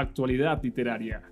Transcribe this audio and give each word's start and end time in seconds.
actualidad 0.00 0.62
literaria, 0.62 1.22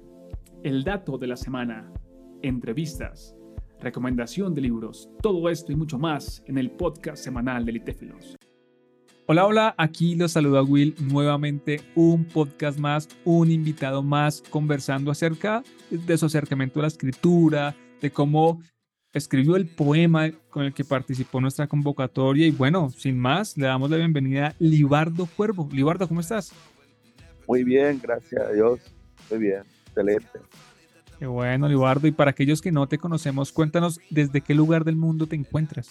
el 0.63 0.83
dato 0.83 1.19
de 1.19 1.29
la 1.29 1.37
semana, 1.37 1.93
entrevistas, 2.43 3.37
recomendación 3.81 4.55
de 4.55 4.63
libros, 4.63 5.09
todo 5.23 5.49
esto 5.49 5.73
y 5.73 5.77
mucho 5.77 5.99
más 5.99 6.43
en 6.47 6.59
el 6.59 6.71
podcast 6.71 7.23
semanal 7.23 7.65
de 7.65 7.73
Litéfilos. 7.73 8.37
Hola, 9.27 9.47
hola, 9.47 9.75
aquí 9.77 10.15
los 10.15 10.33
saluda 10.33 10.63
Will 10.63 10.95
nuevamente, 11.01 11.81
un 11.95 12.25
podcast 12.25 12.79
más, 12.79 13.09
un 13.25 13.51
invitado 13.51 14.03
más 14.03 14.43
conversando 14.51 15.11
acerca 15.11 15.63
de 15.91 16.19
su 16.19 16.27
acercamiento 16.27 16.81
a 16.81 16.83
la 16.83 16.89
escritura, 16.89 17.75
de 18.01 18.11
cómo 18.11 18.61
escribió 19.13 19.57
el 19.57 19.67
poema 19.67 20.31
con 20.51 20.65
el 20.65 20.75
que 20.75 20.85
participó 20.85 21.41
nuestra 21.41 21.67
convocatoria 21.67 22.47
y 22.47 22.51
bueno, 22.51 22.91
sin 22.91 23.19
más, 23.19 23.57
le 23.57 23.67
damos 23.67 23.91
la 23.91 23.97
bienvenida 23.97 24.49
a 24.49 24.55
Libardo 24.59 25.27
Cuervo. 25.27 25.69
Libardo, 25.73 26.07
¿cómo 26.07 26.21
estás? 26.21 26.53
Muy 27.47 27.65
bien, 27.65 28.01
gracias 28.03 28.43
a 28.43 28.53
Dios. 28.53 28.81
Muy 29.31 29.39
bien, 29.39 29.63
excelente. 29.87 30.41
Qué 31.19 31.27
bueno, 31.27 31.69
Libardo. 31.69 32.07
Y 32.07 32.13
para 32.13 32.31
aquellos 32.31 32.61
que 32.61 32.73
no 32.73 32.87
te 32.87 32.99
conocemos, 32.99 33.53
cuéntanos 33.53 34.01
desde 34.11 34.41
qué 34.41 34.55
lugar 34.55 34.85
del 34.85 34.97
mundo 34.97 35.27
te 35.27 35.37
encuentras. 35.37 35.89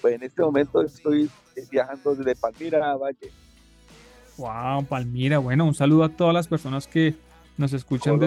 Pues 0.00 0.14
en 0.14 0.22
este 0.22 0.42
momento 0.42 0.82
estoy 0.82 1.30
viajando 1.70 2.14
desde 2.14 2.34
Palmira 2.34 2.90
a 2.90 2.96
Valle. 2.96 3.30
Wow, 4.36 4.84
Palmira. 4.86 5.38
Bueno, 5.38 5.66
un 5.66 5.74
saludo 5.74 6.04
a 6.04 6.08
todas 6.08 6.34
las 6.34 6.48
personas 6.48 6.86
que 6.86 7.14
nos 7.56 7.72
escuchan 7.72 8.18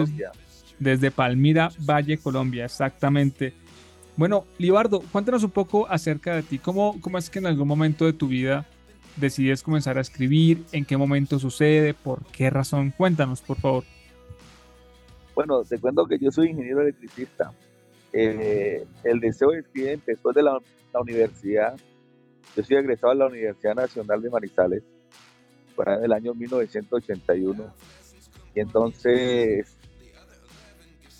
desde, 0.78 1.10
Palmira, 1.10 1.70
Valle, 1.80 2.18
Colombia, 2.18 2.64
exactamente. 2.64 3.54
Bueno, 4.16 4.44
Libardo, 4.58 5.00
cuéntanos 5.00 5.42
un 5.42 5.50
poco 5.50 5.88
acerca 5.88 6.36
de 6.36 6.42
ti. 6.42 6.58
¿Cómo, 6.58 7.00
¿Cómo 7.00 7.18
es 7.18 7.30
que 7.30 7.40
en 7.40 7.46
algún 7.46 7.66
momento 7.66 8.04
de 8.04 8.12
tu 8.12 8.28
vida 8.28 8.64
decides 9.16 9.62
comenzar 9.62 9.98
a 9.98 10.00
escribir? 10.00 10.64
¿En 10.72 10.84
qué 10.84 10.96
momento 10.96 11.38
sucede? 11.38 11.94
¿Por 11.94 12.24
qué 12.26 12.50
razón? 12.50 12.92
Cuéntanos, 12.96 13.40
por 13.40 13.58
favor. 13.58 13.84
Bueno, 15.34 15.62
te 15.64 15.78
cuento 15.78 16.06
que 16.06 16.18
yo 16.18 16.30
soy 16.30 16.50
ingeniero 16.50 16.82
electricista. 16.82 17.52
Eh, 18.12 18.86
el 19.02 19.20
deseo 19.20 19.50
de 19.50 19.60
escribir 19.60 19.90
empezó 19.90 20.32
de 20.32 20.42
la, 20.42 20.58
universidad. 21.00 21.76
Yo 22.56 22.62
soy 22.62 22.76
egresado 22.76 23.12
de 23.12 23.18
la 23.18 23.26
Universidad 23.26 23.74
Nacional 23.74 24.22
de 24.22 24.30
Manizales, 24.30 24.82
para 25.74 25.96
el 26.04 26.12
año 26.12 26.32
1981. 26.34 27.74
Y 28.54 28.60
entonces 28.60 29.76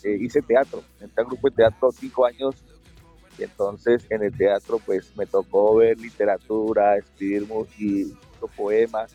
eh, 0.04 0.16
hice 0.20 0.42
teatro, 0.42 0.84
entré 1.00 1.22
al 1.22 1.26
grupo 1.26 1.50
de 1.50 1.56
teatro 1.56 1.90
cinco 1.90 2.24
años 2.24 2.63
y 3.38 3.44
entonces 3.44 4.06
en 4.10 4.22
el 4.22 4.36
teatro 4.36 4.78
pues 4.84 5.16
me 5.16 5.26
tocó 5.26 5.76
ver 5.76 5.98
literatura, 5.98 6.96
escribir 6.96 7.46
y 7.78 8.12
poemas 8.56 9.14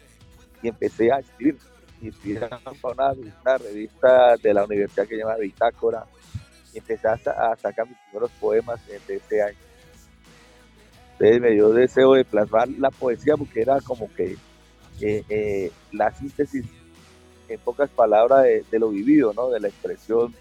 y 0.62 0.68
empecé 0.68 1.12
a 1.12 1.20
escribir. 1.20 1.58
Y 2.02 2.10
escribí 2.10 2.38
una, 2.38 3.14
una 3.44 3.58
revista 3.58 4.36
de 4.38 4.54
la 4.54 4.64
universidad 4.66 5.06
que 5.06 5.16
se 5.16 5.22
llama 5.22 5.36
Bitácora 5.36 6.06
y 6.74 6.78
empecé 6.78 7.08
a, 7.08 7.18
sacar 7.58 7.88
mis 7.88 7.98
primeros 8.10 8.32
poemas 8.40 8.80
de 8.88 9.16
ese 9.16 9.42
año. 9.42 9.58
Entonces 11.14 11.42
me 11.42 11.52
dio 11.52 11.70
deseo 11.70 12.14
de 12.14 12.24
plasmar 12.24 12.70
la 12.70 12.92
poesía 12.92 13.36
porque 13.36 13.62
era 13.62 13.82
como 13.82 14.12
que 14.14 14.38
eh, 15.02 15.24
eh, 15.30 15.72
la 15.92 16.12
síntesis 16.14 16.66
en 17.50 17.60
pocas 17.60 17.90
palabras 17.90 18.44
de, 18.44 18.64
de, 18.70 18.80
lo 18.80 18.90
vivido, 18.90 19.34
¿no? 19.34 19.50
De 19.50 19.60
la 19.60 19.68
expresión 19.68 20.34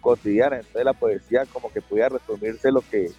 cotidiana. 0.00 0.56
Entonces 0.56 0.84
la 0.84 0.92
poesía 0.92 1.46
como 1.46 1.72
que 1.72 1.80
podía 1.80 2.08
resumirse 2.08 2.70
lo 2.72 2.80
que, 2.80 3.10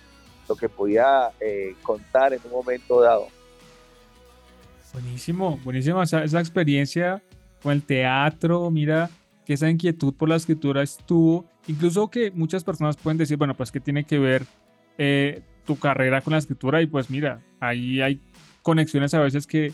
lo 0.47 0.55
que 0.55 0.69
podía 0.69 1.31
eh, 1.39 1.75
contar 1.81 2.33
en 2.33 2.39
un 2.45 2.51
momento 2.51 3.01
dado. 3.01 3.27
Buenísimo, 4.93 5.57
buenísimo 5.63 6.03
esa, 6.03 6.23
esa, 6.23 6.39
experiencia 6.39 7.21
con 7.63 7.71
el 7.71 7.81
teatro, 7.81 8.69
mira 8.69 9.09
que 9.45 9.53
esa 9.53 9.69
inquietud 9.69 10.13
por 10.13 10.27
la 10.27 10.35
escritura 10.35 10.83
estuvo, 10.83 11.45
incluso 11.67 12.09
que 12.09 12.29
muchas 12.31 12.63
personas 12.63 12.97
pueden 12.97 13.17
decir, 13.17 13.37
bueno, 13.37 13.55
pues 13.55 13.71
que 13.71 13.79
tiene 13.79 14.03
que 14.03 14.19
ver 14.19 14.45
eh, 14.97 15.41
tu 15.65 15.77
carrera 15.77 16.21
con 16.21 16.31
la 16.31 16.39
escritura 16.39 16.81
y 16.81 16.87
pues 16.87 17.09
mira, 17.09 17.41
ahí 17.59 18.01
hay 18.01 18.21
conexiones 18.61 19.13
a 19.13 19.19
veces 19.19 19.47
que 19.47 19.71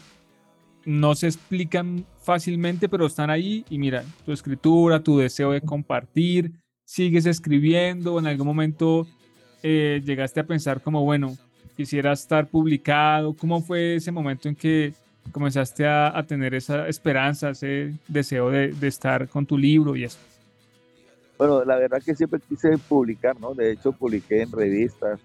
no 0.86 1.16
se 1.16 1.28
explican 1.28 2.06
fácilmente, 2.20 2.88
pero 2.88 3.06
están 3.06 3.30
ahí 3.30 3.66
y 3.70 3.78
mira, 3.78 4.04
tu 4.26 4.32
escritura, 4.32 5.04
tu 5.04 5.18
deseo 5.18 5.52
de 5.52 5.62
compartir, 5.62 6.54
sigues 6.88 7.26
escribiendo, 7.26 8.18
en 8.18 8.28
algún 8.28 8.48
momento 8.48 9.06
eh, 9.62 10.02
llegaste 10.06 10.40
a 10.40 10.46
pensar 10.46 10.82
como, 10.82 11.04
bueno, 11.04 11.38
quisiera 11.76 12.14
estar 12.14 12.48
publicado? 12.48 13.34
¿Cómo 13.34 13.62
fue 13.62 13.96
ese 13.96 14.10
momento 14.10 14.48
en 14.48 14.56
que 14.56 14.94
comenzaste 15.34 15.86
a, 15.86 16.24
tener 16.26 16.56
esa 16.56 16.88
esperanza, 16.88 17.50
ese 17.50 17.94
deseo 18.08 18.50
de, 18.50 18.74
estar 18.88 19.28
con 19.28 19.46
tu 19.46 19.58
libro 19.58 19.98
y 19.98 20.06
eso? 20.06 20.18
Bueno, 21.38 21.64
la 21.66 21.76
verdad 21.76 22.02
que 22.04 22.16
siempre 22.16 22.40
quise 22.48 22.78
publicar, 22.78 23.38
¿no? 23.40 23.54
De 23.54 23.74
hecho, 23.74 23.92
publiqué 23.92 24.44
en 24.44 24.52
revistas, 24.52 25.20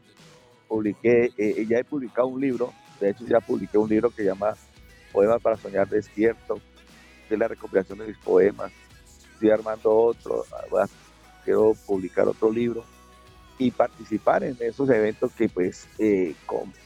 publiqué, 0.67 1.31
eh, 1.39 1.65
ya 1.67 1.79
he 1.79 1.84
publicado 1.84 2.27
un 2.27 2.41
libro, 2.41 2.73
de 3.00 3.11
hecho 3.11 3.25
ya 3.25 3.39
publiqué 3.39 3.79
un 3.79 3.89
libro 3.89 4.11
que 4.11 4.25
llama 4.25 4.55
Poemas 5.12 5.41
para 5.41 5.56
Soñar 5.56 5.89
Despierto, 5.89 6.61
de 7.31 7.37
la 7.37 7.47
recopilación 7.47 8.00
de 8.00 8.09
mis 8.09 8.19
poemas. 8.19 8.73
Estoy 9.34 9.50
armando 9.50 9.94
otro, 9.94 10.44
quiero 11.45 11.75
publicar 11.87 12.29
otro 12.29 12.51
libro 12.51 12.85
y 13.59 13.71
participar 13.71 14.43
en 14.45 14.57
esos 14.61 14.89
eventos 14.91 15.33
que 15.33 15.49
pues 15.49 15.87
eh, 15.99 16.35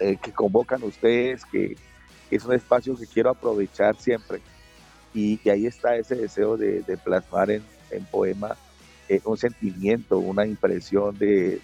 eh, 0.01 0.17
que 0.23 0.33
convocan 0.33 0.83
ustedes, 0.83 1.45
que, 1.45 1.77
es 2.29 2.45
un 2.45 2.55
espacio 2.55 2.97
que 2.97 3.07
quiero 3.07 3.31
aprovechar 3.31 3.97
siempre. 3.97 4.41
Y, 5.15 5.39
ahí 5.49 5.67
está 5.67 5.97
ese 5.97 6.17
deseo 6.17 6.57
de, 6.57 6.83
plasmar 7.05 7.51
en, 7.51 7.63
poema 8.11 8.57
eh, 9.09 9.21
un 9.25 9.37
sentimiento, 9.37 10.19
una 10.19 10.45
impresión 10.45 11.17
de, 11.17 11.61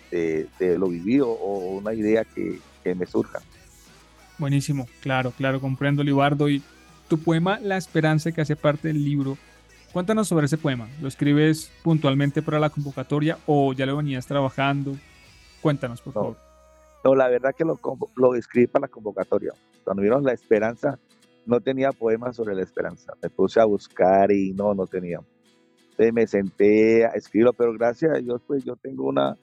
lo 0.61 0.87
vivido 0.89 1.31
o 1.31 1.77
una 1.77 1.93
idea 1.95 2.25
que, 2.25 2.61
que 2.85 2.95
me 2.95 3.07
surja. 3.07 3.41
Buenísimo, 4.39 4.87
claro, 5.01 5.33
claro, 5.33 5.61
comprendo, 5.61 6.05
Libardo. 6.05 6.49
Y 6.49 6.63
tu 7.09 7.19
poema 7.19 7.59
La 7.61 7.77
Esperanza, 7.77 8.33
que 8.33 8.41
hace 8.41 8.57
parte 8.57 8.89
del 8.89 9.05
libro, 9.05 9.37
Cuéntanos 9.93 10.29
sobre 10.29 10.47
ese 10.47 10.57
poema. 10.57 10.89
¿Lo 11.01 11.09
escribes 11.09 11.71
puntualmente 11.83 12.41
para 12.41 12.59
la 12.59 12.71
convocatoria 12.71 13.39
o 13.47 13.73
ya 13.73 13.85
lo 13.85 13.97
venías 13.97 14.27
trabajando? 14.27 14.97
Cuéntanos, 15.61 16.01
por 16.01 16.13
favor. 16.13 16.37
No, 17.05 17.15
la 17.15 17.29
verdad 17.29 17.55
que 17.57 17.65
lo, 17.65 17.79
lo 18.17 18.35
escribí 18.35 18.67
para 18.67 18.85
la 18.85 18.89
convocatoria. 18.89 19.53
Cuando 19.85 20.03
vieron 20.03 20.25
la 20.25 20.33
esperanza, 20.33 20.99
no 21.47 21.61
tenía 21.61 21.93
poemas 21.93 22.37
sobre 22.37 22.55
la 22.55 22.63
esperanza. 22.63 23.13
Me 23.23 23.29
puse 23.29 23.61
a 23.61 23.65
buscar 23.65 24.31
y 24.33 24.53
no, 24.53 24.75
no 24.75 24.87
tenía. 24.87 25.21
Entonces 25.91 26.13
me 26.15 26.27
senté 26.27 27.05
a 27.05 27.11
escribirlo, 27.11 27.53
pero 27.53 27.73
gracias 27.75 28.17
a 28.17 28.19
Dios, 28.19 28.41
pues 28.47 28.65
yo 28.65 28.77
tengo 28.77 29.05
una, 29.05 29.37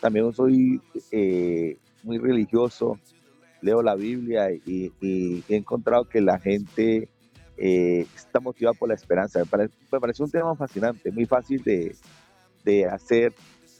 también 0.00 0.30
soy 0.34 0.80
eh, 1.10 1.78
muy 2.02 2.18
religioso, 2.18 2.98
leo 3.62 3.82
la 3.82 3.94
Biblia 3.94 4.50
y, 4.52 4.92
he 5.00 5.56
encontrado 5.56 6.04
que 6.04 6.20
la 6.20 6.38
gente 6.38 7.08
eh, 7.56 8.06
está 8.14 8.40
motivado 8.40 8.74
por 8.74 8.88
la 8.88 8.94
esperanza. 8.94 9.38
Me 9.38 9.46
parece, 10.00 10.22
un 10.22 10.30
tema 10.30 10.54
fascinante, 10.54 11.10
muy 11.10 11.26
fácil 11.26 11.62
de, 11.62 11.96
de, 12.64 12.86
hacer, 12.86 13.34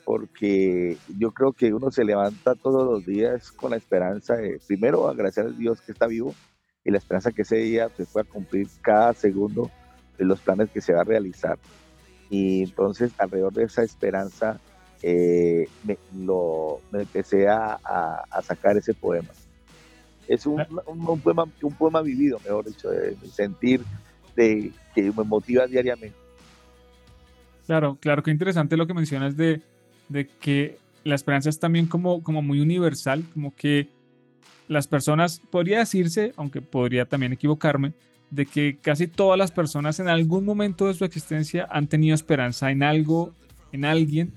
porque 0.04 0.97
yo 1.19 1.32
creo 1.32 1.53
que 1.53 1.72
uno 1.75 1.91
se 1.91 2.04
levanta 2.04 2.54
todos 2.54 2.86
los 2.86 3.04
días 3.04 3.53
con 3.53 3.72
la 3.72 3.76
esperanza 3.76 4.36
de, 4.36 4.60
primero, 4.66 5.09
agradecer 5.09 5.47
a 5.47 5.50
Dios 5.50 5.81
que 5.81 5.92
está 5.92 6.06
vivo 6.06 6.34
y 6.84 6.91
la 6.91 6.98
esperanza 6.98 7.32
que 7.32 7.42
ese 7.42 7.56
día 7.56 7.88
se 7.97 8.06
pueda 8.06 8.25
cumplir 8.25 8.69
cada 8.81 9.12
segundo 9.12 9.70
de 10.16 10.25
los 10.25 10.41
planes 10.41 10.70
que 10.70 10.81
se 10.81 10.92
va 10.92 11.00
a 11.00 11.04
realizar. 11.04 11.59
Y 12.31 12.62
entonces, 12.62 13.12
alrededor 13.19 13.53
de 13.53 13.65
esa 13.65 13.82
esperanza, 13.82 14.59
eh, 15.03 15.69
me, 15.84 15.98
lo, 16.15 16.81
me 16.91 17.03
empecé 17.03 17.48
a, 17.48 17.75
a 17.84 18.42
sacar 18.42 18.76
ese 18.76 18.94
poema 18.94 19.31
es 20.28 20.47
un, 20.47 20.64
un, 20.87 21.20
poema, 21.20 21.44
un 21.62 21.75
poema 21.75 22.03
vivido, 22.03 22.38
mejor 22.44 22.66
dicho, 22.66 22.91
de, 22.91 23.16
sentir 23.32 23.82
de, 24.34 24.72
que 24.94 25.03
me 25.12 25.25
motiva 25.25 25.66
diariamente. 25.66 26.16
Claro, 27.66 27.97
claro, 28.00 28.22
qué 28.22 28.30
interesante 28.30 28.77
lo 28.77 28.86
que 28.86 28.95
mencionas 28.95 29.36
de, 29.36 29.60
de 30.09 30.28
que 30.28 30.78
la 31.04 31.15
esperanza 31.15 31.48
es 31.48 31.59
también 31.59 31.86
como, 31.86 32.22
como 32.22 32.42
muy 32.42 32.60
universal, 32.60 33.24
como 33.33 33.54
que 33.54 33.89
las 34.68 34.89
personas, 34.89 35.41
podría 35.50 35.78
decirse, 35.78 36.33
aunque 36.36 36.60
podría 36.60 37.06
también 37.06 37.33
equivocarme, 37.33 37.92
de 38.30 38.47
que 38.47 38.78
casi 38.80 39.06
todas 39.06 39.39
las 39.39 39.53
personas 39.53 40.00
en 40.00 40.09
algún 40.09 40.45
momento 40.45 40.86
de 40.86 40.95
su 40.95 41.04
existencia 41.04 41.68
han 41.71 41.86
tenido 41.86 42.15
esperanza 42.15 42.71
en 42.71 42.83
algo, 42.83 43.33
en 43.72 43.84
alguien, 43.84 44.33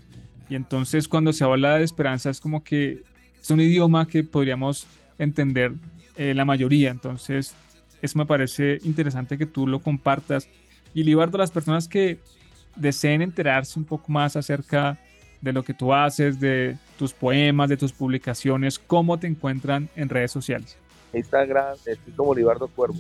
y 0.48 0.56
entonces 0.56 1.08
cuando 1.08 1.34
se 1.34 1.44
habla 1.44 1.78
de 1.78 1.84
esperanza 1.84 2.30
es 2.30 2.40
como 2.40 2.64
que 2.64 3.04
es 3.42 3.50
un 3.50 3.62
idioma 3.62 4.08
que 4.08 4.24
podríamos 4.24 4.88
entender 5.20 5.74
eh, 6.18 6.34
la 6.34 6.46
mayoría. 6.46 6.90
Entonces, 6.90 7.54
eso 8.02 8.18
me 8.18 8.26
parece 8.26 8.80
interesante 8.84 9.38
que 9.38 9.46
tú 9.46 9.68
lo 9.68 9.80
compartas. 9.80 10.48
Y 10.94 11.04
Libardo, 11.04 11.38
las 11.38 11.52
personas 11.52 11.88
que 11.88 12.18
deseen 12.76 13.22
enterarse 13.22 13.78
un 13.78 13.86
poco 13.86 14.12
más 14.12 14.36
acerca 14.36 14.98
de 15.42 15.54
lo 15.54 15.64
que 15.64 15.74
tú 15.74 15.94
haces, 15.94 16.40
de 16.40 16.78
tus 16.98 17.14
poemas, 17.14 17.70
de 17.70 17.78
tus 17.78 17.94
publicaciones, 17.94 18.80
¿cómo 18.80 19.20
te 19.20 19.28
encuentran 19.28 19.90
en 19.96 20.10
redes 20.10 20.32
sociales? 20.32 20.78
Instagram, 21.14 21.76
estoy 21.86 22.14
como 22.14 22.34
Libardo 22.36 22.68
Cuervo. 22.68 23.00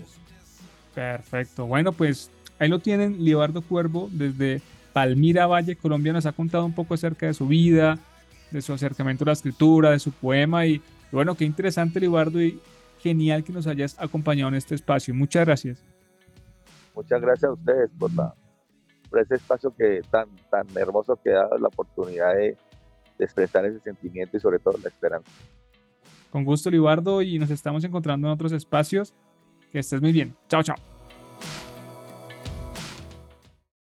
Perfecto. 0.95 1.65
Bueno, 1.65 1.91
pues 1.91 2.31
ahí 2.57 2.69
lo 2.69 2.79
tienen, 2.79 3.23
Libardo 3.23 3.61
Cuervo, 3.61 4.09
desde 4.11 4.61
Palmira 4.93 5.47
Valle, 5.47 5.75
Colombia, 5.75 6.13
nos 6.13 6.25
ha 6.25 6.31
contado 6.31 6.65
un 6.65 6.73
poco 6.73 6.93
acerca 6.93 7.25
de 7.25 7.33
su 7.33 7.47
vida, 7.47 7.99
de 8.51 8.61
su 8.61 8.73
acercamiento 8.73 9.23
a 9.23 9.27
la 9.27 9.33
escritura, 9.33 9.91
de 9.91 9.99
su 9.99 10.11
poema. 10.11 10.65
Y, 10.65 10.81
bueno, 11.11 11.35
qué 11.35 11.45
interesante, 11.45 11.99
Libardo, 11.99 12.41
y 12.41 12.59
genial 12.99 13.43
que 13.43 13.53
nos 13.53 13.67
hayas 13.67 13.99
acompañado 13.99 14.49
en 14.49 14.55
este 14.55 14.75
espacio. 14.75 15.13
Muchas 15.13 15.45
gracias. 15.45 15.83
Muchas 16.95 17.21
gracias 17.21 17.49
a 17.49 17.53
ustedes 17.53 17.89
por, 17.97 18.13
la, 18.13 18.33
por 19.09 19.19
ese 19.19 19.35
espacio 19.35 19.73
que 19.75 20.01
tan, 20.09 20.27
tan 20.49 20.65
hermoso 20.75 21.17
que 21.23 21.31
da 21.31 21.47
la 21.59 21.67
oportunidad 21.67 22.33
de, 22.35 22.57
de 23.17 23.25
expresar 23.25 23.65
ese 23.65 23.79
sentimiento 23.79 24.37
y 24.37 24.39
sobre 24.39 24.59
todo 24.59 24.77
la 24.81 24.89
esperanza. 24.89 25.31
Con 26.31 26.43
gusto, 26.43 26.69
Libardo, 26.69 27.21
y 27.21 27.39
nos 27.39 27.49
estamos 27.49 27.83
encontrando 27.83 28.27
en 28.27 28.33
otros 28.33 28.51
espacios. 28.51 29.13
Que 29.71 29.79
estés 29.79 30.01
muy 30.01 30.11
bien. 30.11 30.35
Chao, 30.47 30.63
chao. 30.63 30.98